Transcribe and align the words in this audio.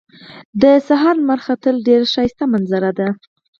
د 0.61 0.63
سهار 0.87 1.15
لمر 1.21 1.39
ختل 1.45 1.75
ډېر 1.87 2.01
ښایسته 2.13 2.43
منظره 2.53 2.91
ده 2.99 3.07